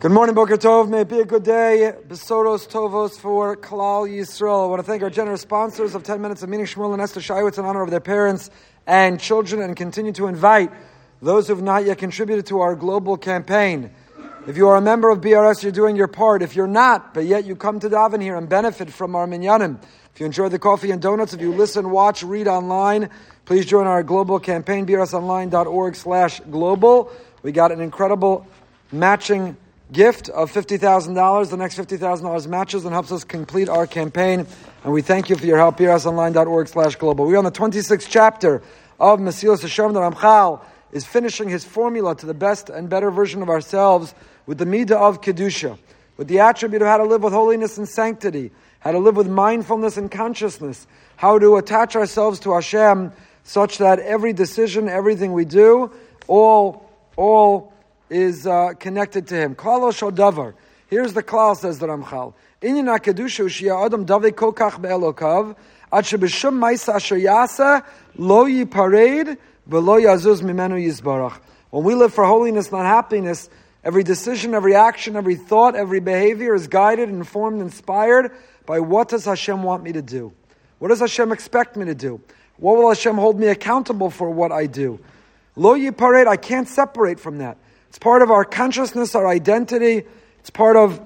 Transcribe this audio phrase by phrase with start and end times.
[0.00, 0.88] Good morning, Boker Tov.
[0.88, 1.92] May it be a good day.
[2.08, 4.64] Besoros Tovos for Klal Yisrael.
[4.64, 7.20] I want to thank our generous sponsors of 10 Minutes of Meaning, Shmuel and Esther
[7.20, 8.48] Shaiwitz, in honor of their parents
[8.86, 10.72] and children, and continue to invite
[11.20, 13.90] those who have not yet contributed to our global campaign.
[14.46, 16.40] If you are a member of BRS, you're doing your part.
[16.40, 19.82] If you're not, but yet you come to daven here and benefit from our minyanim,
[20.14, 23.10] if you enjoy the coffee and donuts, if you listen, watch, read online,
[23.44, 27.12] please join our global campaign, brsonline.org slash global.
[27.42, 28.46] We got an incredible
[28.90, 29.58] matching
[29.92, 31.50] gift of $50,000.
[31.50, 34.46] The next $50,000 matches and helps us complete our campaign.
[34.84, 35.78] And we thank you for your help.
[35.78, 37.26] brsonline.org slash global.
[37.26, 38.62] We're on the 26th chapter
[38.98, 39.92] of Mesilas Hashem.
[39.92, 40.60] The Ramchal
[40.92, 44.14] is finishing his formula to the best and better version of ourselves
[44.46, 45.78] with the Midah of Kedusha,
[46.16, 49.28] with the attribute of how to live with holiness and sanctity, how to live with
[49.28, 53.12] mindfulness and consciousness, how to attach ourselves to Hashem
[53.44, 55.90] such that every decision, everything we do,
[56.26, 57.72] all, all
[58.10, 59.54] is uh, connected to him.
[59.54, 60.54] Klal davar.
[60.88, 62.34] Here's the klal, says the Ramchal.
[62.60, 65.54] Inyan HaKedusha Ushia Adam Davei Kokach Be'elokav
[65.92, 67.84] Ad Shebeshum Maisa Asher Yasa
[68.16, 69.38] Lo Yipared
[69.68, 71.38] V'lo Yazuz Mimenu Yizbarach.
[71.70, 73.48] When we live for holiness, not happiness,
[73.84, 78.32] every decision, every action, every thought, every behavior is guided, informed, inspired
[78.66, 80.32] by what does Hashem want me to do?
[80.80, 82.20] What does Hashem expect me to do?
[82.56, 84.98] What will Hashem hold me accountable for what I do?
[85.54, 87.56] Lo Yipared, I can't separate from that.
[87.90, 90.04] It's part of our consciousness, our identity.
[90.38, 91.00] It's part of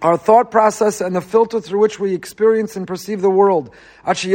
[0.00, 3.74] our thought process and the filter through which we experience and perceive the world.
[4.04, 4.28] As a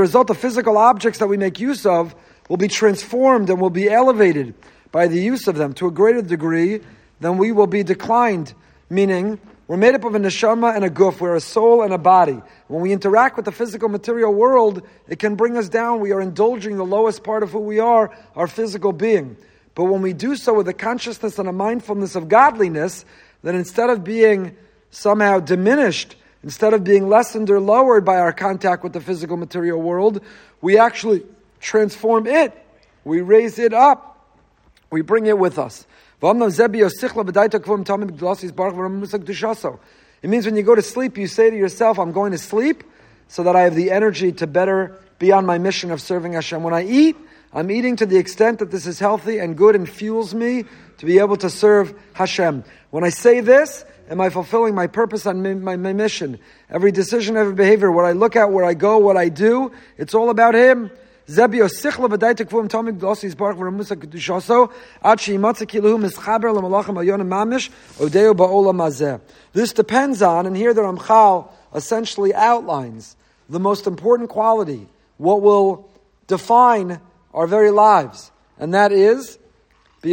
[0.00, 2.16] result, the physical objects that we make use of
[2.48, 4.54] will be transformed and will be elevated
[4.90, 6.80] by the use of them to a greater degree
[7.20, 8.54] than we will be declined,
[8.90, 9.38] meaning
[9.68, 11.20] we're made up of a neshama and a guf.
[11.20, 12.40] We're a soul and a body.
[12.68, 16.00] When we interact with the physical material world, it can bring us down.
[16.00, 19.36] We are indulging the lowest part of who we are, our physical being.
[19.74, 23.04] But when we do so with a consciousness and a mindfulness of godliness,
[23.42, 24.56] then instead of being
[24.90, 29.82] somehow diminished, instead of being lessened or lowered by our contact with the physical material
[29.82, 30.22] world,
[30.62, 31.24] we actually
[31.60, 32.54] transform it.
[33.04, 34.26] We raise it up.
[34.90, 35.86] We bring it with us.
[36.20, 36.34] It
[40.30, 42.82] means when you go to sleep, you say to yourself, I'm going to sleep
[43.28, 46.62] so that I have the energy to better be on my mission of serving Hashem.
[46.62, 47.16] When I eat,
[47.52, 50.64] I'm eating to the extent that this is healthy and good and fuels me
[50.98, 52.64] to be able to serve Hashem.
[52.90, 56.38] When I say this, am I fulfilling my purpose on my, my, my mission?
[56.68, 60.14] Every decision, every behavior, what I look at, where I go, what I do, it's
[60.14, 60.90] all about Him.
[61.28, 64.72] Zebio sichla v'dai tekvum tomig glosi yisbarach v'ramusa kedushaso
[65.02, 66.54] ad she'imatza kiluhu mischaber
[67.22, 67.68] mamish
[67.98, 69.20] odeo ba'olam hazeh.
[69.52, 73.14] This depends on, and here the Ramchal essentially outlines
[73.50, 75.90] the most important quality, what will
[76.28, 76.98] define
[77.34, 79.38] our very lives, and that is.
[80.02, 80.12] It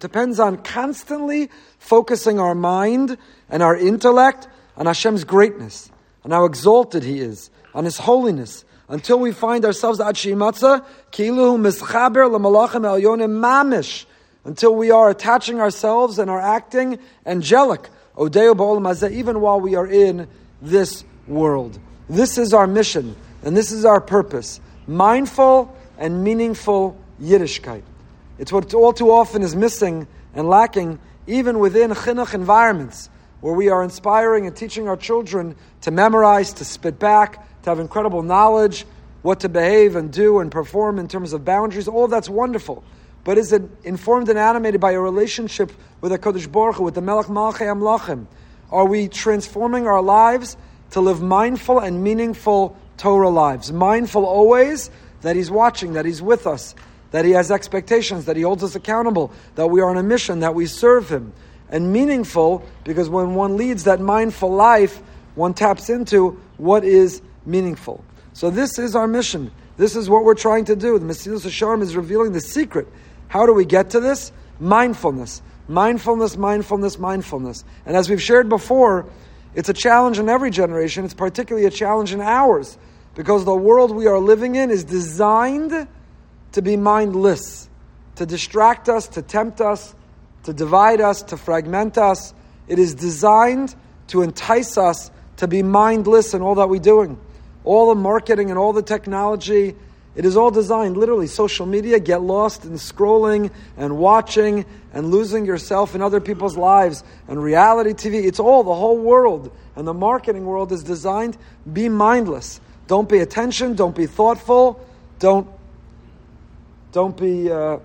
[0.00, 3.16] depends on constantly focusing our mind
[3.48, 5.88] and our intellect on Hashem's greatness
[6.24, 12.28] and how exalted He is, on His holiness, until we find ourselves at Shimatza, Mischaber
[12.28, 14.04] Elyonim Mamish,
[14.44, 19.86] until we are attaching ourselves and are acting angelic, Odeo Ba'olam even while we are
[19.86, 20.28] in
[20.60, 21.78] this world.
[22.08, 24.60] This is our mission, and this is our purpose.
[24.86, 27.82] Mindful and meaningful Yiddishkeit.
[28.38, 33.08] It's what all too often is missing and lacking, even within chinuch environments
[33.42, 37.80] where we are inspiring and teaching our children to memorize, to spit back, to have
[37.80, 38.86] incredible knowledge,
[39.22, 41.88] what to behave and do and perform in terms of boundaries.
[41.88, 42.84] All that's wonderful.
[43.24, 46.94] But is it informed and animated by a relationship with a Kodesh Baruch Hu, with
[46.94, 48.26] the Melech Malchei Amlachim?
[48.70, 50.56] Are we transforming our lives
[50.92, 53.72] to live mindful and meaningful Torah lives?
[53.72, 54.88] Mindful always
[55.22, 56.76] that He's watching, that He's with us,
[57.10, 60.40] that He has expectations, that He holds us accountable, that we are on a mission,
[60.40, 61.32] that we serve Him
[61.72, 65.02] and meaningful because when one leads that mindful life,
[65.34, 68.04] one taps into what is meaningful.
[68.34, 69.50] So this is our mission.
[69.78, 70.98] This is what we're trying to do.
[70.98, 72.86] The Mesilas Yesharim is revealing the secret.
[73.28, 74.30] How do we get to this?
[74.60, 75.42] Mindfulness.
[75.66, 77.64] Mindfulness, mindfulness, mindfulness.
[77.86, 79.06] And as we've shared before,
[79.54, 81.04] it's a challenge in every generation.
[81.04, 82.76] It's particularly a challenge in ours
[83.14, 85.88] because the world we are living in is designed
[86.52, 87.68] to be mindless,
[88.16, 89.94] to distract us, to tempt us,
[90.44, 92.34] to divide us, to fragment us.
[92.68, 93.74] It is designed
[94.08, 97.18] to entice us to be mindless in all that we're doing.
[97.64, 99.76] All the marketing and all the technology
[100.14, 105.46] It is all designed, literally, social media, get lost in scrolling and watching and losing
[105.46, 108.24] yourself in other people's lives and reality TV.
[108.26, 109.56] It's all, the whole world.
[109.74, 111.38] And the marketing world is designed,
[111.70, 112.60] be mindless.
[112.88, 114.86] Don't pay attention, don't be thoughtful,
[115.18, 115.48] don't,
[116.92, 117.78] don't be uh,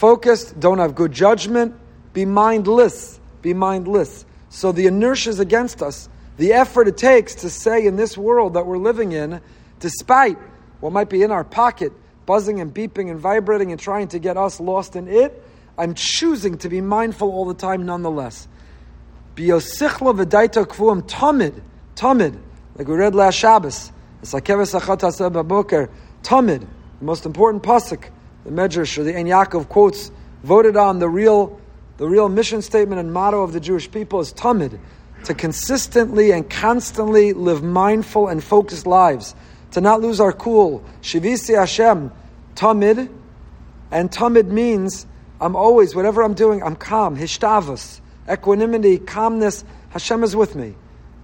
[0.00, 1.74] focused, don't have good judgment,
[2.14, 4.24] be mindless, be mindless.
[4.48, 6.08] So the inertia is against us.
[6.38, 9.42] The effort it takes to say in this world that we're living in,
[9.78, 10.38] despite
[10.80, 11.92] what might be in our pocket,
[12.24, 15.44] buzzing and beeping and vibrating and trying to get us lost in it,
[15.76, 18.48] I'm choosing to be mindful all the time nonetheless.
[19.36, 21.60] Biosichla v'daita kvuim tamid,
[21.94, 22.38] tamid,
[22.74, 23.92] like we read last Shabbos.
[24.22, 25.88] It's like Keves Achat
[26.22, 26.60] Tamid,
[26.98, 28.10] the most important pasuk,
[28.44, 30.10] the Medrash or the Ein Yaakov quotes,
[30.42, 31.60] voted on the real,
[31.98, 34.78] the real mission statement and motto of the Jewish people is Tamid,
[35.24, 39.34] to consistently and constantly live mindful and focused lives
[39.72, 40.84] to not lose our cool.
[41.02, 42.10] Shivisi Hashem,
[42.54, 43.10] tamid,
[43.90, 45.06] and tamid means
[45.40, 47.16] I'm always, whatever I'm doing, I'm calm.
[47.16, 48.00] Hishtavus,
[48.30, 49.64] equanimity, calmness.
[49.90, 50.74] Hashem is with me.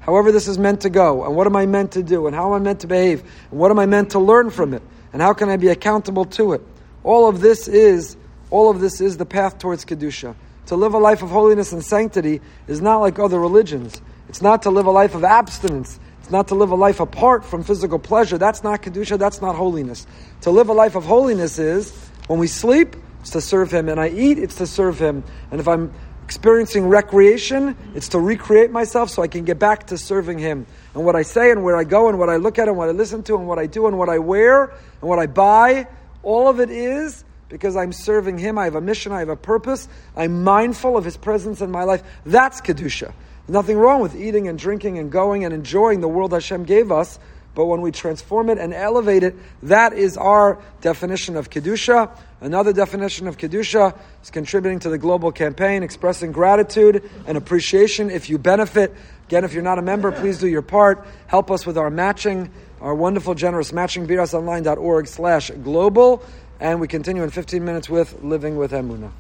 [0.00, 2.54] However, this is meant to go, and what am I meant to do, and how
[2.54, 4.82] am I meant to behave, and what am I meant to learn from it,
[5.12, 6.62] and how can I be accountable to it?
[7.06, 8.16] All of this is,
[8.50, 10.34] all of this is the path towards kedusha.
[10.66, 14.02] To live a life of holiness and sanctity is not like other religions.
[14.28, 16.00] It's not to live a life of abstinence.
[16.18, 18.38] It's not to live a life apart from physical pleasure.
[18.38, 20.04] That's not Kedusha, that's not holiness.
[20.40, 24.00] To live a life of holiness is when we sleep, it's to serve Him, and
[24.00, 25.22] I eat, it's to serve Him.
[25.52, 25.92] And if I'm
[26.24, 30.66] experiencing recreation, it's to recreate myself so I can get back to serving Him.
[30.92, 32.88] And what I say, and where I go, and what I look at, and what
[32.88, 35.86] I listen to, and what I do, and what I wear, and what I buy,
[36.26, 38.58] all of it is because I'm serving Him.
[38.58, 41.84] I have a mission, I have a purpose, I'm mindful of His presence in my
[41.84, 42.02] life.
[42.26, 43.14] That's Kedusha.
[43.46, 47.20] Nothing wrong with eating and drinking and going and enjoying the world Hashem gave us,
[47.54, 52.10] but when we transform it and elevate it, that is our definition of Kedusha.
[52.40, 58.28] Another definition of Kedusha is contributing to the global campaign, expressing gratitude and appreciation if
[58.28, 58.92] you benefit.
[59.28, 61.06] Again, if you're not a member, please do your part.
[61.28, 62.50] Help us with our matching,
[62.80, 66.22] our wonderful, generous matching, brsonline.org slash global.
[66.60, 69.12] And we continue in 15 minutes with Living with Emunah.